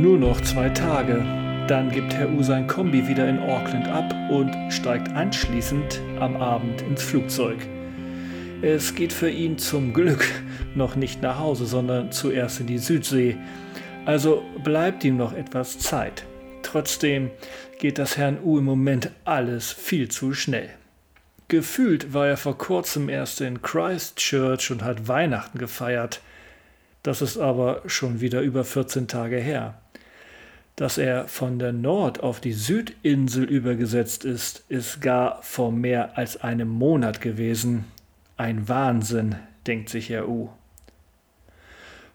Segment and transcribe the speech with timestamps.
[0.00, 1.22] Nur noch zwei Tage.
[1.68, 6.80] Dann gibt Herr U sein Kombi wieder in Auckland ab und steigt anschließend am Abend
[6.80, 7.58] ins Flugzeug.
[8.62, 10.24] Es geht für ihn zum Glück
[10.74, 13.36] noch nicht nach Hause, sondern zuerst in die Südsee.
[14.06, 16.24] Also bleibt ihm noch etwas Zeit.
[16.62, 17.30] Trotzdem
[17.78, 20.70] geht das Herrn U im Moment alles viel zu schnell.
[21.48, 26.22] Gefühlt war er vor kurzem erst in Christchurch und hat Weihnachten gefeiert.
[27.02, 29.74] Das ist aber schon wieder über 14 Tage her.
[30.80, 36.40] Dass er von der Nord- auf die Südinsel übergesetzt ist, ist gar vor mehr als
[36.40, 37.84] einem Monat gewesen.
[38.38, 39.34] Ein Wahnsinn,
[39.66, 40.48] denkt sich Herr U.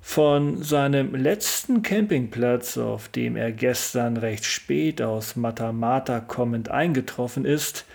[0.01, 7.85] Von seinem letzten Campingplatz, auf dem er gestern recht spät aus Matamata kommend eingetroffen ist,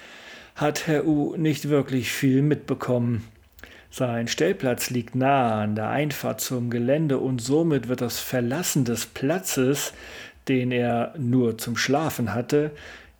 [0.54, 3.24] hat Herr U nicht wirklich viel mitbekommen.
[3.92, 9.06] Sein Stellplatz liegt nahe an der Einfahrt zum Gelände und somit wird das Verlassen des
[9.06, 9.92] Platzes,
[10.50, 12.72] den er nur zum Schlafen hatte,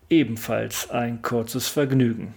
[0.09, 2.33] ebenfalls ein kurzes Vergnügen.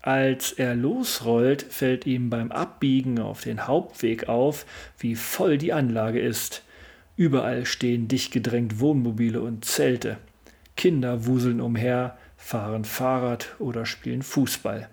[0.00, 4.64] Als er losrollt, fällt ihm beim Abbiegen auf den Hauptweg auf,
[4.98, 6.62] wie voll die Anlage ist.
[7.16, 10.16] Überall stehen dicht gedrängt Wohnmobile und Zelte.
[10.76, 14.88] Kinder wuseln umher, fahren Fahrrad oder spielen Fußball.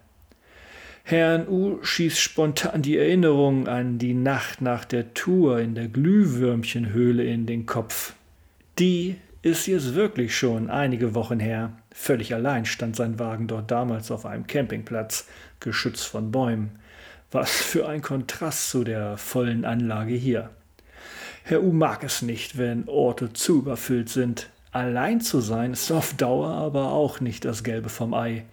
[1.04, 7.24] Herrn U schießt spontan die Erinnerung an die Nacht nach der Tour in der Glühwürmchenhöhle
[7.24, 8.16] in den Kopf.
[8.80, 11.74] Die ist jetzt wirklich schon einige Wochen her.
[11.92, 15.28] Völlig allein stand sein Wagen dort damals auf einem Campingplatz,
[15.60, 16.80] geschützt von Bäumen.
[17.32, 20.50] Was für ein Kontrast zu der vollen Anlage hier.
[21.44, 24.50] Herr U mag es nicht, wenn Orte zu überfüllt sind.
[24.72, 28.46] Allein zu sein ist auf Dauer aber auch nicht das Gelbe vom Ei.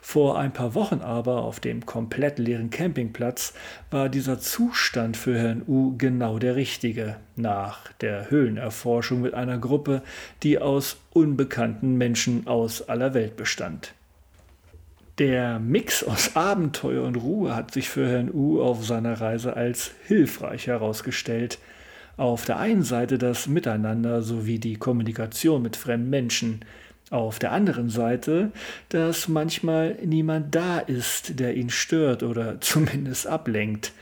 [0.00, 3.54] Vor ein paar Wochen aber auf dem komplett leeren Campingplatz
[3.90, 10.02] war dieser Zustand für Herrn U genau der richtige, nach der Höhlenerforschung mit einer Gruppe,
[10.42, 13.94] die aus unbekannten Menschen aus aller Welt bestand.
[15.18, 19.92] Der Mix aus Abenteuer und Ruhe hat sich für Herrn U auf seiner Reise als
[20.06, 21.58] hilfreich herausgestellt–
[22.20, 26.60] auf der einen Seite das Miteinander sowie die Kommunikation mit fremden Menschen,
[27.10, 28.52] auf der anderen Seite,
[28.88, 33.92] dass manchmal niemand da ist, der ihn stört oder zumindest ablenkt.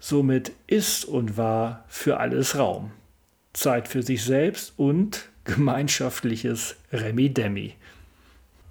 [0.00, 2.92] Somit ist und war für alles Raum.
[3.52, 7.74] Zeit für sich selbst und gemeinschaftliches Remi-Demi.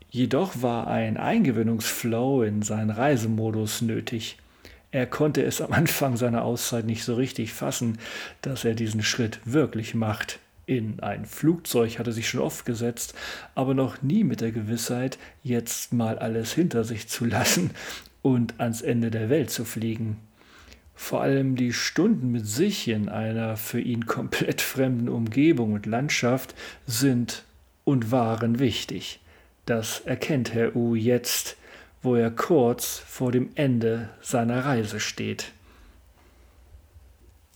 [0.09, 4.37] Jedoch war ein Eingewöhnungsflow in seinen Reisemodus nötig.
[4.91, 7.97] Er konnte es am Anfang seiner Auszeit nicht so richtig fassen,
[8.41, 10.39] dass er diesen Schritt wirklich macht.
[10.67, 13.13] In ein Flugzeug hatte sich schon oft gesetzt,
[13.55, 17.71] aber noch nie mit der Gewissheit, jetzt mal alles hinter sich zu lassen
[18.21, 20.17] und ans Ende der Welt zu fliegen.
[20.93, 26.53] Vor allem die Stunden mit sich in einer für ihn komplett fremden Umgebung und Landschaft
[26.85, 27.45] sind
[27.85, 29.21] und waren wichtig.
[29.65, 31.55] Das erkennt Herr U jetzt,
[32.01, 35.53] wo er kurz vor dem Ende seiner Reise steht.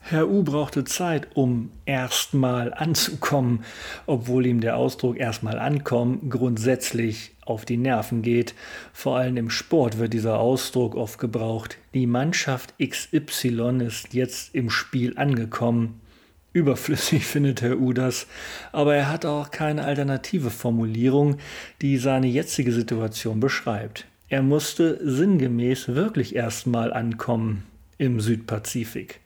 [0.04, 3.64] Herr U brauchte Zeit, um erstmal anzukommen,
[4.08, 8.56] obwohl ihm der Ausdruck erstmal ankommen grundsätzlich auf die Nerven geht.
[8.94, 11.78] Vor allem im Sport wird dieser Ausdruck oft gebraucht.
[11.94, 16.02] Die Mannschaft XY ist jetzt im Spiel angekommen.
[16.52, 18.28] Überflüssig findet Herr U das,
[18.72, 21.38] aber er hat auch keine alternative Formulierung,
[21.82, 24.06] die seine jetzige Situation beschreibt.
[24.28, 27.64] Er musste sinngemäß wirklich erstmal ankommen
[27.98, 29.20] im Südpazifik.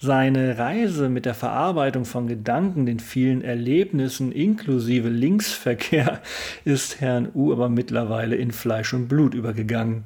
[0.00, 6.22] Seine Reise mit der Verarbeitung von Gedanken, den vielen Erlebnissen inklusive Linksverkehr
[6.64, 10.04] ist Herrn U aber mittlerweile in Fleisch und Blut übergegangen.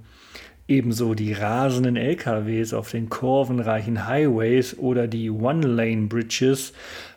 [0.66, 6.72] Ebenso die rasenden LKWs auf den kurvenreichen Highways oder die One-Lane-Bridges,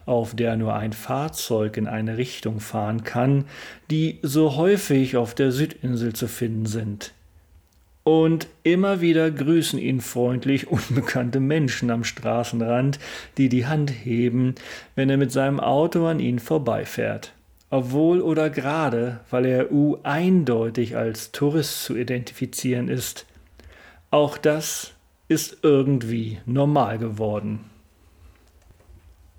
[0.06, 3.46] auf der nur ein Fahrzeug in eine Richtung fahren kann,
[3.90, 7.15] die so häufig auf der Südinsel zu finden sind.
[8.06, 13.00] Und immer wieder grüßen ihn freundlich unbekannte Menschen am Straßenrand,
[13.38, 14.54] die die Hand heben,
[14.94, 17.34] wenn er mit seinem Auto an ihnen vorbeifährt.
[17.72, 23.26] Obwohl oder gerade, weil er U eindeutig als Tourist zu identifizieren ist.
[24.12, 24.94] Auch das
[25.28, 27.62] ist irgendwie normal geworden.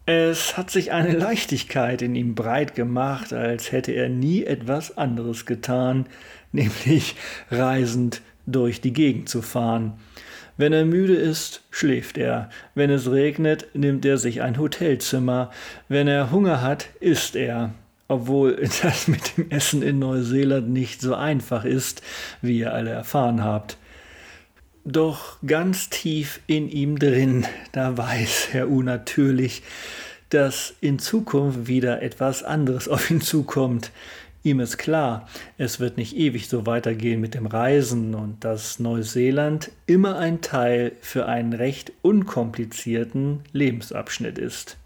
[0.07, 5.47] Es hat sich eine Leichtigkeit in ihm breit gemacht, als hätte er nie etwas anderes
[5.47, 6.07] getan,
[6.53, 7.15] nämlich
[7.53, 9.95] reisend durch die Gegend zu fahren.
[10.57, 12.49] Wenn er müde ist, schläft er.
[12.75, 15.51] Wenn es regnet, nimmt er sich ein Hotelzimmer.
[15.89, 17.75] Wenn er Hunger hat, isst er.
[18.09, 22.03] Obwohl das mit dem Essen in Neuseeland nicht so einfach ist,
[22.41, 23.77] wie ihr alle erfahren habt.
[24.85, 29.63] Doch ganz tief in ihm drin, da weiß Herr U natürlich,
[30.31, 33.91] dass in Zukunft wieder etwas anderes auf ihn zukommt.
[34.47, 35.27] Ihm ist klar,
[35.59, 40.93] es wird nicht ewig so weitergehen mit dem Reisen und dass Neuseeland immer ein Teil
[41.01, 44.77] für einen recht unkomplizierten Lebensabschnitt ist.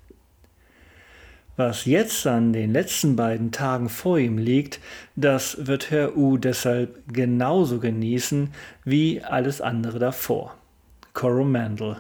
[1.59, 4.81] Was jetzt an den letzten beiden Tagen vor ihm liegt,
[5.15, 8.55] das wird Herr U deshalb genauso genießen
[8.87, 10.55] wie alles andere davor.
[11.13, 11.99] Coromandel.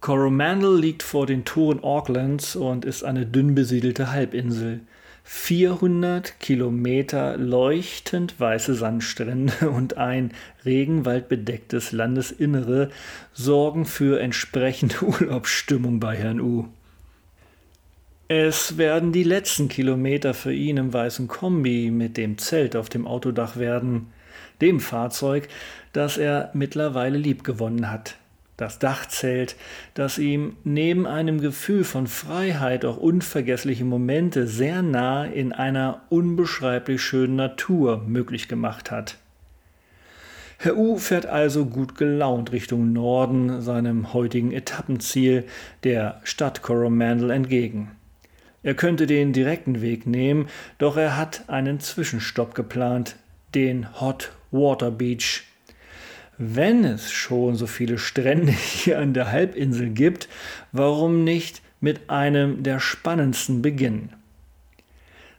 [0.00, 4.80] Coromandel liegt vor den Toren Aucklands und ist eine dünn besiedelte Halbinsel.
[5.28, 10.30] 400 Kilometer leuchtend weiße Sandstrände und ein
[10.64, 12.90] regenwaldbedecktes Landesinnere
[13.32, 16.68] sorgen für entsprechende Urlaubsstimmung bei Herrn U.
[18.28, 23.04] Es werden die letzten Kilometer für ihn im weißen Kombi mit dem Zelt auf dem
[23.04, 24.12] Autodach werden,
[24.60, 25.48] dem Fahrzeug,
[25.92, 28.16] das er mittlerweile liebgewonnen hat.
[28.56, 29.56] Das Dachzelt,
[29.92, 37.02] das ihm neben einem Gefühl von Freiheit auch unvergessliche Momente sehr nah in einer unbeschreiblich
[37.02, 39.18] schönen Natur möglich gemacht hat.
[40.58, 45.44] Herr U fährt also gut gelaunt Richtung Norden, seinem heutigen Etappenziel,
[45.84, 47.90] der Stadt Coromandel, entgegen.
[48.62, 50.48] Er könnte den direkten Weg nehmen,
[50.78, 53.16] doch er hat einen Zwischenstopp geplant,
[53.54, 55.44] den Hot Water Beach.
[56.38, 58.52] Wenn es schon so viele Strände
[58.82, 60.28] hier an der Halbinsel gibt,
[60.72, 64.12] warum nicht mit einem der spannendsten beginnen?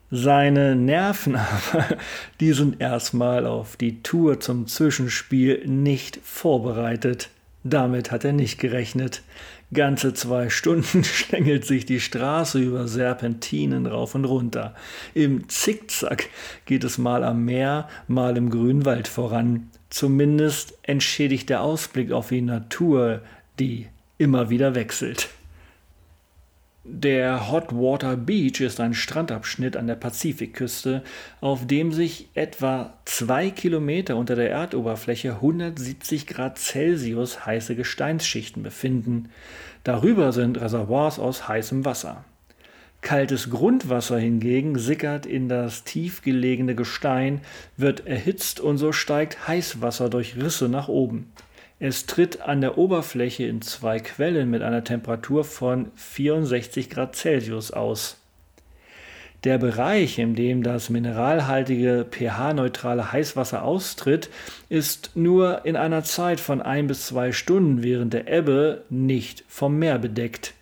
[0.10, 1.36] Seine Nerven
[1.72, 1.86] aber,
[2.40, 7.30] die sind erstmal auf die Tour zum Zwischenspiel nicht vorbereitet.
[7.64, 9.22] Damit hat er nicht gerechnet.
[9.74, 14.74] Ganze zwei Stunden schlängelt sich die Straße über Serpentinen rauf und runter.
[15.14, 16.30] Im Zickzack
[16.66, 19.70] geht es mal am Meer, mal im grünen Wald voran.
[19.90, 23.22] Zumindest entschädigt der Ausblick auf die Natur,
[23.60, 23.88] die
[24.18, 25.30] immer wieder wechselt.
[26.90, 31.04] Der Hot Water Beach ist ein Strandabschnitt an der Pazifikküste,
[31.42, 39.30] auf dem sich etwa zwei Kilometer unter der Erdoberfläche 170 Grad Celsius heiße Gesteinsschichten befinden.
[39.84, 42.24] Darüber sind Reservoirs aus heißem Wasser.
[43.02, 47.42] Kaltes Grundwasser hingegen sickert in das tiefgelegene Gestein,
[47.78, 51.32] wird erhitzt und so steigt Heißwasser durch Risse nach oben.
[51.80, 57.72] Es tritt an der Oberfläche in zwei Quellen mit einer Temperatur von 64 Grad Celsius
[57.72, 58.18] aus.
[59.44, 64.30] Der Bereich, in dem das mineralhaltige pH-neutrale Heißwasser austritt,
[64.68, 69.78] ist nur in einer Zeit von ein bis zwei Stunden während der Ebbe nicht vom
[69.78, 70.56] Meer bedeckt.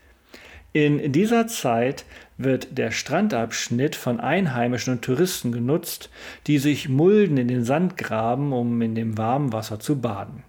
[0.74, 2.04] In dieser Zeit
[2.38, 6.10] wird der Strandabschnitt von Einheimischen und Touristen genutzt,
[6.48, 10.44] die sich Mulden in den Sand graben, um in dem warmen Wasser zu baden.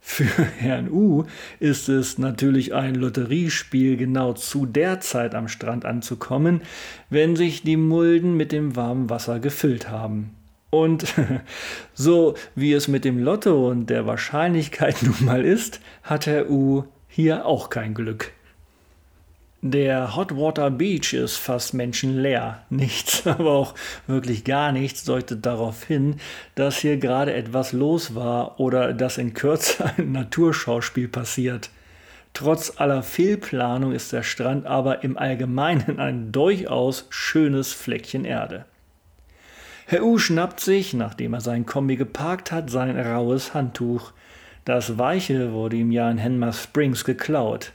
[0.00, 0.24] Für
[0.58, 1.24] Herrn U
[1.58, 6.62] ist es natürlich ein Lotteriespiel, genau zu der Zeit am Strand anzukommen,
[7.10, 10.30] wenn sich die Mulden mit dem warmen Wasser gefüllt haben.
[10.70, 11.12] Und
[11.94, 16.84] so wie es mit dem Lotto und der Wahrscheinlichkeit nun mal ist, hat Herr U
[17.08, 18.32] hier auch kein Glück.
[19.72, 22.62] Der Hotwater Beach ist fast menschenleer.
[22.70, 23.74] Nichts, aber auch
[24.06, 26.20] wirklich gar nichts deutet darauf hin,
[26.54, 31.70] dass hier gerade etwas los war oder dass in Kürze ein Naturschauspiel passiert.
[32.32, 38.66] Trotz aller Fehlplanung ist der Strand aber im Allgemeinen ein durchaus schönes Fleckchen Erde.
[39.86, 44.12] Herr U schnappt sich, nachdem er sein Kombi geparkt hat, sein raues Handtuch.
[44.64, 47.72] Das weiche wurde ihm ja in Henmar Springs geklaut.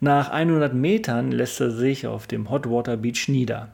[0.00, 3.72] Nach 100 Metern lässt er sich auf dem Hotwater Beach nieder.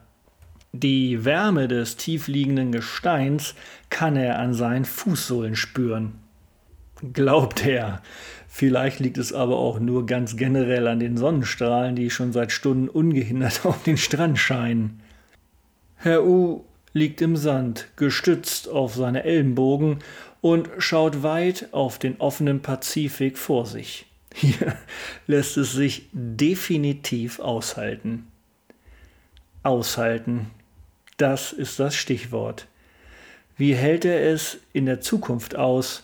[0.73, 3.55] Die Wärme des tiefliegenden Gesteins
[3.89, 6.15] kann er an seinen Fußsohlen spüren.
[7.13, 8.01] Glaubt er.
[8.47, 12.89] Vielleicht liegt es aber auch nur ganz generell an den Sonnenstrahlen, die schon seit Stunden
[12.89, 15.01] ungehindert auf den Strand scheinen.
[15.95, 19.99] Herr U liegt im Sand, gestützt auf seine Ellenbogen
[20.41, 24.05] und schaut weit auf den offenen Pazifik vor sich.
[24.37, 24.75] Hier
[25.27, 28.27] lässt es sich definitiv aushalten.
[29.63, 30.51] Aushalten,
[31.15, 32.67] das ist das Stichwort.
[33.55, 36.03] Wie hält er es in der Zukunft aus?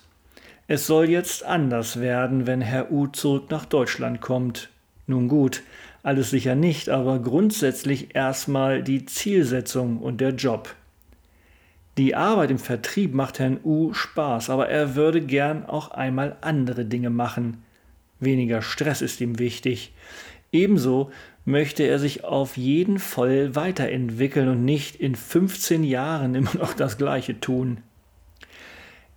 [0.69, 4.69] Es soll jetzt anders werden, wenn Herr U zurück nach Deutschland kommt.
[5.07, 5.61] Nun gut,
[6.01, 10.73] alles sicher nicht, aber grundsätzlich erstmal die Zielsetzung und der Job.
[11.97, 16.85] Die Arbeit im Vertrieb macht Herrn U Spaß, aber er würde gern auch einmal andere
[16.85, 17.61] Dinge machen.
[18.21, 19.91] Weniger Stress ist ihm wichtig.
[20.53, 21.11] Ebenso
[21.43, 26.97] möchte er sich auf jeden Fall weiterentwickeln und nicht in 15 Jahren immer noch das
[26.97, 27.79] Gleiche tun.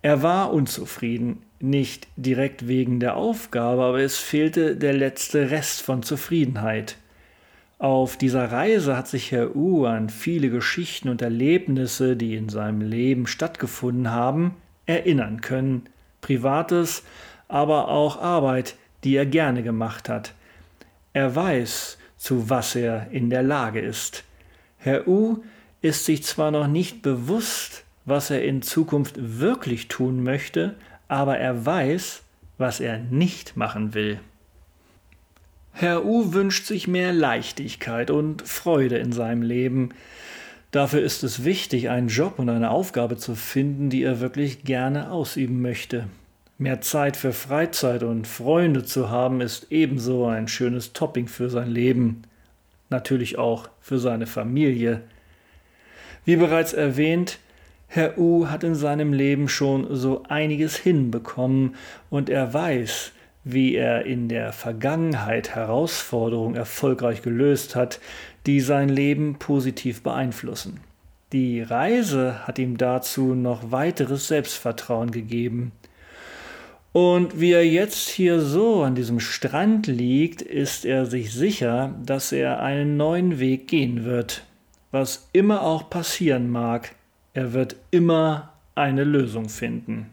[0.01, 6.03] Er war unzufrieden, nicht direkt wegen der Aufgabe, aber es fehlte der letzte Rest von
[6.03, 6.97] Zufriedenheit.
[7.77, 12.81] Auf dieser Reise hat sich Herr U an viele Geschichten und Erlebnisse, die in seinem
[12.81, 15.83] Leben stattgefunden haben, erinnern können.
[16.21, 17.03] Privates,
[17.47, 20.33] aber auch Arbeit, die er gerne gemacht hat.
[21.13, 24.23] Er weiß, zu was er in der Lage ist.
[24.77, 25.43] Herr U
[25.81, 30.75] ist sich zwar noch nicht bewusst, was er in Zukunft wirklich tun möchte,
[31.07, 32.23] aber er weiß,
[32.57, 34.19] was er nicht machen will.
[35.71, 39.89] Herr U wünscht sich mehr Leichtigkeit und Freude in seinem Leben.
[40.71, 45.11] Dafür ist es wichtig, einen Job und eine Aufgabe zu finden, die er wirklich gerne
[45.11, 46.07] ausüben möchte.
[46.57, 51.69] Mehr Zeit für Freizeit und Freunde zu haben, ist ebenso ein schönes Topping für sein
[51.69, 52.21] Leben.
[52.89, 55.01] Natürlich auch für seine Familie.
[56.23, 57.39] Wie bereits erwähnt,
[57.87, 61.75] Herr U hat in seinem Leben schon so einiges hinbekommen
[62.09, 63.11] und er weiß,
[63.43, 67.99] wie er in der Vergangenheit Herausforderungen erfolgreich gelöst hat,
[68.45, 70.79] die sein Leben positiv beeinflussen.
[71.31, 75.73] Die Reise hat ihm dazu noch weiteres Selbstvertrauen gegeben.
[76.95, 82.31] Und wie er jetzt hier so an diesem Strand liegt, ist er sich sicher, dass
[82.31, 84.45] er einen neuen Weg gehen wird.
[84.91, 86.95] Was immer auch passieren mag,
[87.33, 90.09] er wird immer eine Lösung finden.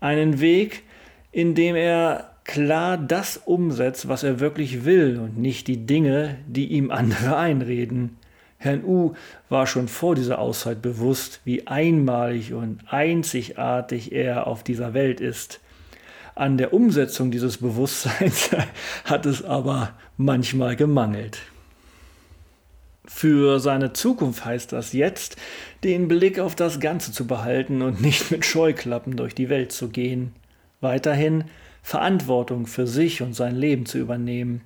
[0.00, 0.82] Einen Weg,
[1.30, 6.66] in dem er klar das umsetzt, was er wirklich will und nicht die Dinge, die
[6.72, 8.16] ihm andere einreden.
[8.58, 9.14] Herrn U
[9.48, 15.60] war schon vor dieser Auszeit bewusst, wie einmalig und einzigartig er auf dieser Welt ist.
[16.34, 18.50] An der Umsetzung dieses Bewusstseins
[19.04, 21.38] hat es aber manchmal gemangelt.
[23.04, 25.36] Für seine Zukunft heißt das jetzt,
[25.82, 29.88] den Blick auf das Ganze zu behalten und nicht mit Scheuklappen durch die Welt zu
[29.88, 30.32] gehen.
[30.80, 31.44] Weiterhin
[31.82, 34.60] Verantwortung für sich und sein Leben zu übernehmen.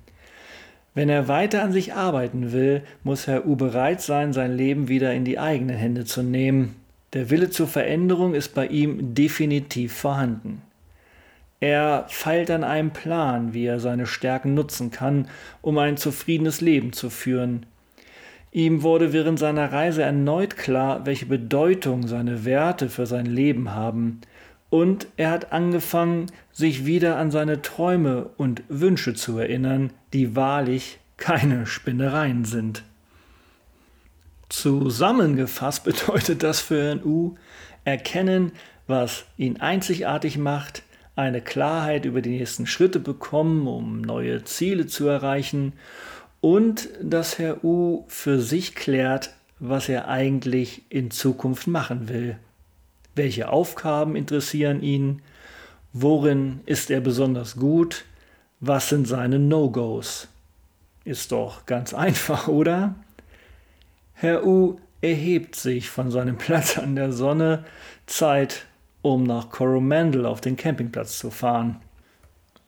[0.95, 5.13] Wenn er weiter an sich arbeiten will, muss Herr U bereit sein, sein Leben wieder
[5.13, 6.75] in die eigenen Hände zu nehmen.
[7.13, 10.61] Der Wille zur Veränderung ist bei ihm definitiv vorhanden.
[11.59, 15.29] Er feilt an einem Plan, wie er seine Stärken nutzen kann,
[15.61, 17.65] um ein zufriedenes Leben zu führen.
[18.51, 24.21] Ihm wurde während seiner Reise erneut klar, welche Bedeutung seine Werte für sein Leben haben,
[24.73, 30.97] und er hat angefangen, sich wieder an seine Träume und Wünsche zu erinnern, die wahrlich
[31.17, 32.81] keine Spinnereien sind.
[34.49, 37.35] Zusammengefasst bedeutet das für Herrn U
[37.83, 38.51] erkennen,
[38.87, 40.81] was ihn einzigartig macht,
[41.15, 45.73] eine Klarheit über die nächsten Schritte bekommen, um neue Ziele zu erreichen
[46.41, 52.39] und dass Herr U für sich klärt, was er eigentlich in Zukunft machen will.
[53.15, 55.21] Welche Aufgaben interessieren ihn?
[55.91, 58.05] Worin ist er besonders gut?
[58.59, 60.27] Was sind seine No-Gos?
[61.05, 62.95] Ist doch ganz einfach, oder?
[64.13, 67.65] Herr U erhebt sich von seinem Platz an der Sonne.
[68.05, 68.65] Zeit,
[69.01, 71.81] um nach Coromandel auf den Campingplatz zu fahren.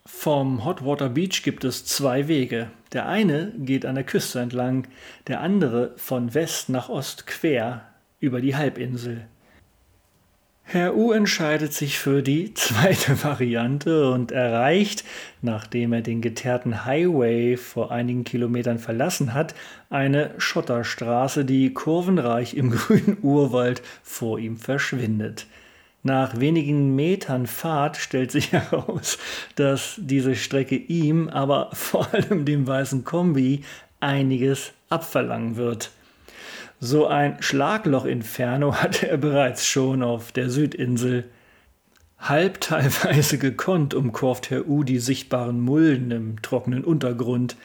[0.06, 2.70] Vom Hotwater Beach gibt es zwei Wege.
[2.94, 4.88] Der eine geht an der Küste entlang,
[5.28, 7.88] der andere von West nach Ost quer
[8.20, 9.26] über die Halbinsel.
[10.68, 15.06] Herr U entscheidet sich für die zweite Variante und erreicht,
[15.44, 19.54] nachdem er den geteerten Highway vor einigen Kilometern verlassen hat,
[19.92, 25.46] eine Schotterstraße, die kurvenreich im grünen Urwald vor ihm verschwindet.
[26.02, 29.20] Nach wenigen Metern Fahrt stellt sich heraus,
[29.56, 33.64] dass diese Strecke ihm, aber vor allem dem weißen Kombi,
[34.00, 35.92] einiges abverlangen wird.
[36.80, 41.26] So ein Schlagloch-Inferno hatte er bereits schon auf der Südinsel.
[42.18, 47.56] Halb teilweise gekonnt umkurvt Herr U die sichtbaren Mulden im trockenen Untergrund.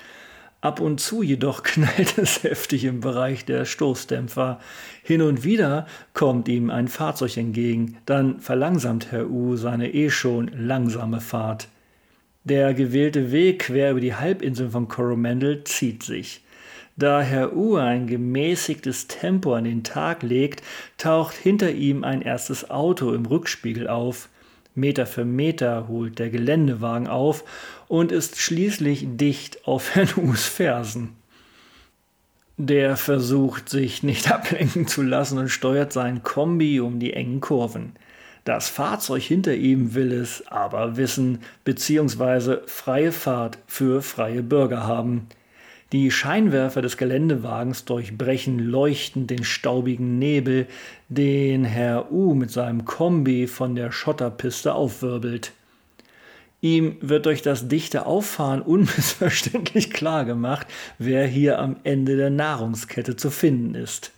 [0.60, 4.60] Ab und zu jedoch knallt es heftig im Bereich der Stoßdämpfer.
[5.02, 10.50] Hin und wieder kommt ihm ein Fahrzeug entgegen, dann verlangsamt Herr U seine eh schon
[10.54, 11.68] langsame Fahrt.
[12.44, 16.42] Der gewählte Weg quer über die Halbinsel von Coromandel zieht sich.
[17.00, 20.62] Da Herr U ein gemäßigtes Tempo an den Tag legt,
[20.98, 24.28] taucht hinter ihm ein erstes Auto im Rückspiegel auf.
[24.74, 27.42] Meter für Meter holt der Geländewagen auf
[27.88, 31.16] und ist schließlich dicht auf Herrn U's Fersen.
[32.58, 37.92] Der versucht, sich nicht ablenken zu lassen und steuert sein Kombi um die engen Kurven.
[38.44, 45.28] Das Fahrzeug hinter ihm will es aber wissen, beziehungsweise freie Fahrt für freie Bürger haben.
[45.92, 50.68] Die Scheinwerfer des Geländewagens durchbrechen leuchtend den staubigen Nebel,
[51.08, 55.50] den Herr U mit seinem Kombi von der Schotterpiste aufwirbelt.
[56.60, 60.68] Ihm wird durch das dichte Auffahren unmissverständlich klar gemacht,
[60.98, 64.12] wer hier am Ende der Nahrungskette zu finden ist.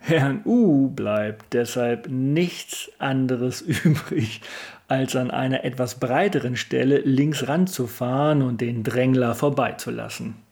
[0.00, 4.40] Herrn U bleibt deshalb nichts anderes übrig,
[4.88, 10.47] als an einer etwas breiteren Stelle links ranzufahren und den Drängler vorbeizulassen.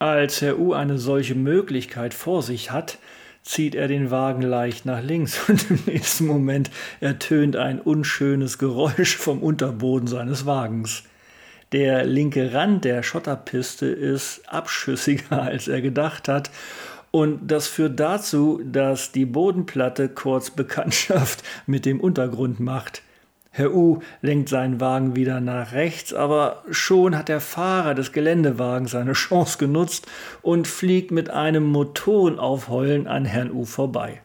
[0.00, 2.96] Als Herr U eine solche Möglichkeit vor sich hat,
[3.42, 9.18] zieht er den Wagen leicht nach links und im nächsten Moment ertönt ein unschönes Geräusch
[9.18, 11.02] vom Unterboden seines Wagens.
[11.72, 16.50] Der linke Rand der Schotterpiste ist abschüssiger, als er gedacht hat,
[17.10, 23.02] und das führt dazu, dass die Bodenplatte kurz Bekanntschaft mit dem Untergrund macht.
[23.52, 28.92] Herr U lenkt seinen Wagen wieder nach rechts, aber schon hat der Fahrer des Geländewagens
[28.92, 30.06] seine Chance genutzt
[30.40, 34.22] und fliegt mit einem Motorenaufheulen an Herrn U vorbei.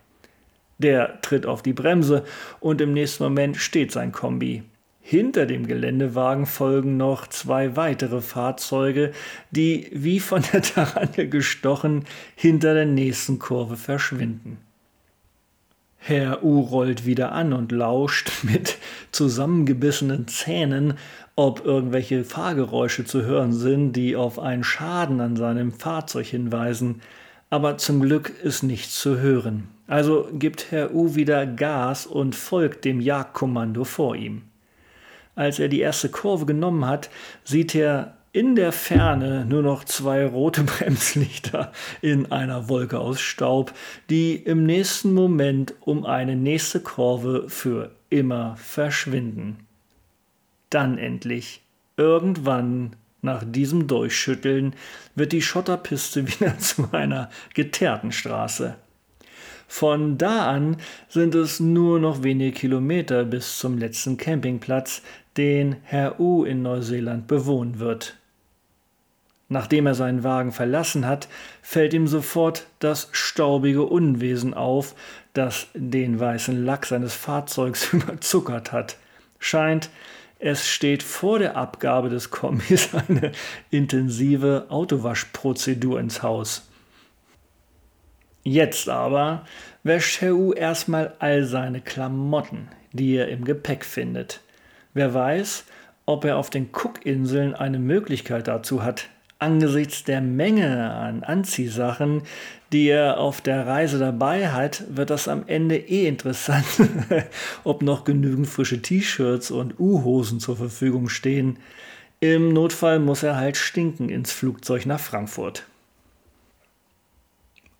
[0.78, 2.24] Der tritt auf die Bremse
[2.60, 4.64] und im nächsten Moment steht sein Kombi.
[5.02, 9.12] Hinter dem Geländewagen folgen noch zwei weitere Fahrzeuge,
[9.52, 12.06] die wie von der Tarantel gestochen
[12.36, 14.58] hinter der nächsten Kurve verschwinden.
[16.08, 18.78] Herr U rollt wieder an und lauscht mit
[19.12, 21.00] zusammengebissenen Zähnen,
[21.36, 27.02] ob irgendwelche Fahrgeräusche zu hören sind, die auf einen Schaden an seinem Fahrzeug hinweisen.
[27.50, 29.68] Aber zum Glück ist nichts zu hören.
[29.88, 34.44] Also gibt Herr U wieder Gas und folgt dem Jagdkommando vor ihm.
[35.34, 37.10] Als er die erste Kurve genommen hat,
[37.44, 43.74] sieht er in der Ferne nur noch zwei rote Bremslichter in einer Wolke aus Staub,
[44.10, 49.66] die im nächsten Moment um eine nächste Kurve für immer verschwinden.
[50.70, 51.62] Dann endlich,
[51.96, 54.76] irgendwann nach diesem Durchschütteln,
[55.16, 58.76] wird die Schotterpiste wieder zu einer geteerten Straße.
[59.66, 60.76] Von da an
[61.08, 65.04] sind es nur noch wenige Kilometer bis zum letzten Campingplatz,
[65.38, 68.18] den Herr U in Neuseeland bewohnen wird.
[69.48, 71.28] Nachdem er seinen Wagen verlassen hat,
[71.62, 74.96] fällt ihm sofort das staubige Unwesen auf,
[75.34, 78.98] das den weißen Lack seines Fahrzeugs überzuckert hat.
[79.38, 79.90] Scheint,
[80.40, 83.32] es steht vor der Abgabe des Kombis eine
[83.70, 86.68] intensive Autowaschprozedur ins Haus.
[88.44, 89.46] Jetzt aber
[89.84, 94.42] wäscht Herr U erstmal all seine Klamotten, die er im Gepäck findet.
[94.94, 95.66] Wer weiß,
[96.06, 102.24] ob er auf den Cookinseln eine Möglichkeit dazu hat, angesichts der Menge an Anziehsachen,
[102.72, 106.66] die er auf der Reise dabei hat, wird das am Ende eh interessant,
[107.64, 111.58] ob noch genügend frische T-Shirts und U-Hosen zur Verfügung stehen.
[112.20, 115.66] Im Notfall muss er halt stinken ins Flugzeug nach Frankfurt.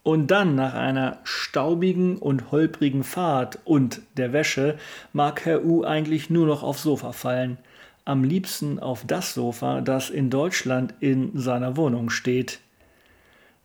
[0.04, 4.78] Und dann nach einer staubigen und holprigen Fahrt und der Wäsche
[5.14, 7.58] mag Herr U eigentlich nur noch aufs Sofa fallen–
[8.06, 12.60] am liebsten auf das Sofa, das in Deutschland in seiner Wohnung steht.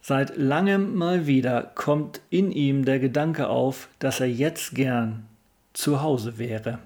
[0.01, 5.27] Seit langem mal wieder kommt in ihm der Gedanke auf, dass er jetzt gern
[5.75, 6.79] zu Hause wäre.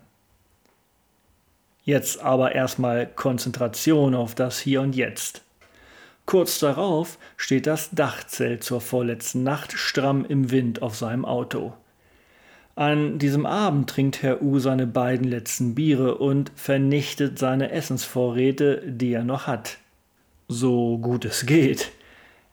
[1.85, 5.43] Jetzt aber erstmal Konzentration auf das Hier und Jetzt.
[6.27, 11.75] Kurz darauf steht das Dachzelt zur vorletzten Nacht stramm im Wind auf seinem Auto.
[12.77, 19.13] An diesem Abend trinkt Herr U seine beiden letzten Biere und vernichtet seine Essensvorräte, die
[19.13, 19.79] er noch hat.
[20.49, 21.93] So gut es geht.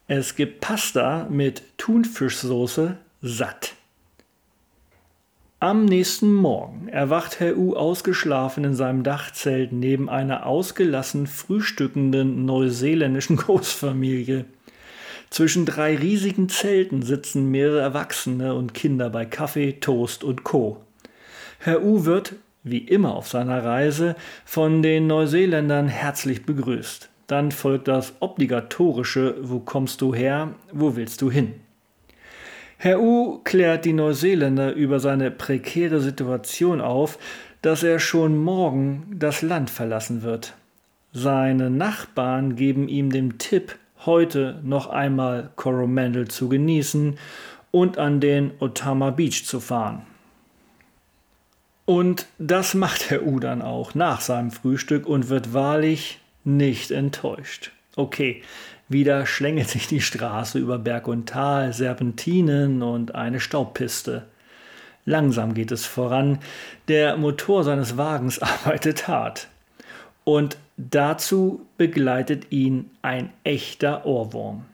[0.07, 3.73] Es gibt Pasta mit Thunfischsoße satt.
[5.59, 13.35] Am nächsten Morgen erwacht Herr U ausgeschlafen in seinem Dachzelt neben einer ausgelassen frühstückenden neuseeländischen
[13.37, 14.45] Großfamilie.
[15.31, 20.81] Zwischen drei riesigen Zelten sitzen mehrere Erwachsene und Kinder bei Kaffee, Toast und Co.
[21.57, 27.09] Herr U wird, wie immer auf seiner Reise, von den Neuseeländern herzlich begrüßt.
[27.27, 30.55] Dann folgt das obligatorische Wo kommst du her?
[30.73, 31.53] Wo willst du hin?
[32.75, 37.17] Herr U klärt die Neuseeländer über seine prekäre Situation auf,
[37.61, 40.55] dass er schon morgen das Land verlassen wird.
[41.13, 47.17] Seine Nachbarn geben ihm den Tipp, heute noch einmal Coromandel zu genießen
[47.71, 50.03] und an den Otama Beach zu fahren.
[51.85, 57.71] Und das macht Herr U dann auch nach seinem Frühstück und wird wahrlich nicht enttäuscht.
[57.95, 58.43] Okay,
[58.87, 64.27] wieder schlängelt sich die Straße über Berg und Tal, Serpentinen und eine Staubpiste.
[65.05, 66.39] Langsam geht es voran,
[66.87, 69.47] der Motor seines Wagens arbeitet hart.
[70.23, 70.57] Und
[70.89, 74.65] dazu begleitet ihn ein echter Ohrwurm.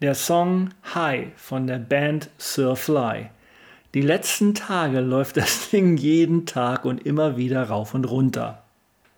[0.00, 3.30] Der Song High von der Band Sir Fly.
[3.94, 8.62] Die letzten Tage läuft das Ding jeden Tag und immer wieder rauf und runter.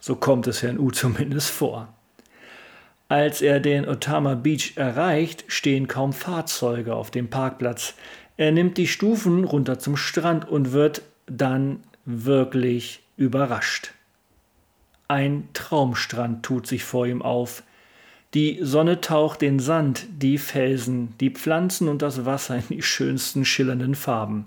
[0.01, 1.89] So kommt es Herrn U zumindest vor.
[3.09, 7.95] Als er den Otama Beach erreicht, stehen kaum Fahrzeuge auf dem Parkplatz.
[8.37, 13.94] Er nimmt die Stufen runter zum Strand und wird dann wirklich überrascht.
[15.09, 17.63] Ein Traumstrand tut sich vor ihm auf.
[18.33, 23.45] Die Sonne taucht den Sand, die Felsen, die Pflanzen und das Wasser in die schönsten
[23.45, 24.47] schillernden Farben.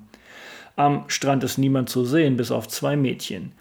[0.76, 3.54] Am Strand ist niemand zu sehen, bis auf zwei Mädchen.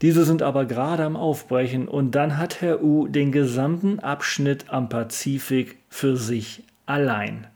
[0.00, 4.88] Diese sind aber gerade am Aufbrechen und dann hat Herr U den gesamten Abschnitt am
[4.88, 7.46] Pazifik für sich allein.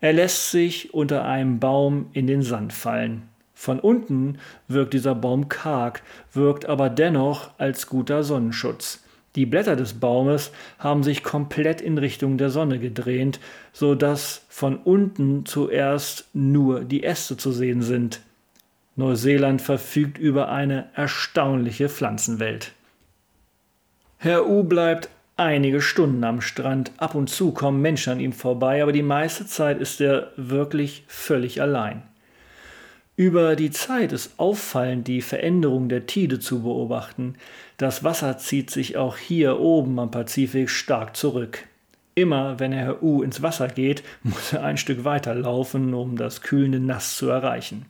[0.00, 3.28] Er lässt sich unter einem Baum in den Sand fallen.
[3.54, 4.38] Von unten
[4.68, 9.04] wirkt dieser Baum karg, wirkt aber dennoch als guter Sonnenschutz.
[9.36, 13.40] Die Blätter des Baumes haben sich komplett in Richtung der Sonne gedreht,
[13.72, 18.20] so dass von unten zuerst nur die Äste zu sehen sind.
[18.96, 22.72] Neuseeland verfügt über eine erstaunliche Pflanzenwelt.
[24.18, 26.92] Herr U bleibt einige Stunden am Strand.
[26.96, 31.04] Ab und zu kommen Menschen an ihm vorbei, aber die meiste Zeit ist er wirklich
[31.08, 32.02] völlig allein.
[33.16, 37.36] Über die Zeit ist auffallend die Veränderung der Tide zu beobachten.
[37.76, 41.64] Das Wasser zieht sich auch hier oben am Pazifik stark zurück.
[42.16, 46.40] Immer wenn Herr U ins Wasser geht, muss er ein Stück weiter laufen, um das
[46.40, 47.86] kühlende Nass zu erreichen.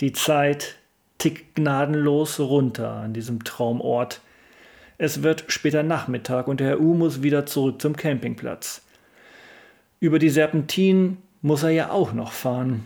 [0.00, 0.76] Die Zeit
[1.18, 4.20] tickt gnadenlos runter an diesem Traumort.
[4.96, 8.82] Es wird später Nachmittag und Herr U muss wieder zurück zum Campingplatz.
[10.00, 12.84] Über die Serpentinen muss er ja auch noch fahren.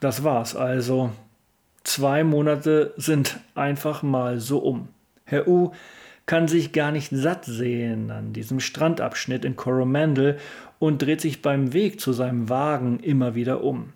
[0.00, 1.12] Das war's also.
[1.84, 4.88] Zwei Monate sind einfach mal so um.
[5.24, 5.72] Herr U
[6.26, 10.38] kann sich gar nicht satt sehen an diesem Strandabschnitt in Coromandel
[10.78, 13.92] und dreht sich beim Weg zu seinem Wagen immer wieder um.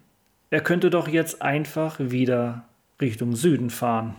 [0.50, 2.64] Er könnte doch jetzt einfach wieder
[3.00, 4.14] Richtung Süden fahren.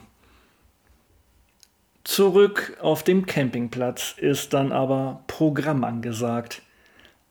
[2.04, 6.62] Zurück auf dem Campingplatz ist dann aber Programm angesagt.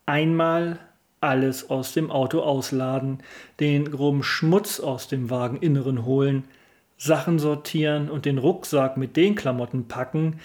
[0.05, 0.79] Einmal
[1.25, 3.19] alles aus dem Auto ausladen,
[3.61, 6.45] den groben Schmutz aus dem Wageninneren holen,
[6.97, 10.41] Sachen sortieren und den Rucksack mit den Klamotten packen,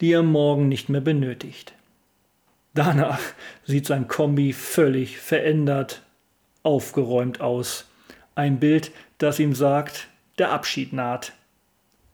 [0.00, 1.74] die er morgen nicht mehr benötigt.
[2.74, 3.20] Danach
[3.64, 6.02] sieht sein Kombi völlig verändert,
[6.62, 7.86] aufgeräumt aus.
[8.34, 11.32] Ein Bild, das ihm sagt, der Abschied naht.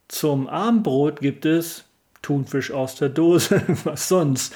[0.08, 1.84] Zum Abendbrot gibt es
[2.22, 4.54] Thunfisch aus der Dose, was sonst,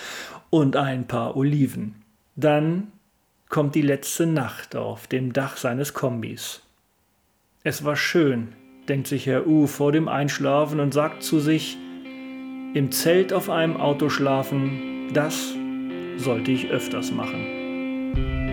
[0.49, 2.03] und ein paar Oliven.
[2.35, 2.91] Dann
[3.51, 6.63] kommt die letzte Nacht auf dem Dach seines Kombis.
[7.65, 8.55] Es war schön,
[8.89, 11.77] denkt sich Herr U vor dem Einschlafen und sagt zu sich,
[12.73, 15.53] im Zelt auf einem Auto schlafen, das
[16.17, 18.50] sollte ich öfters machen.